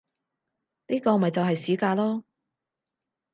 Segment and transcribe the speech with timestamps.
[0.87, 2.23] 呢個咪就係市價囉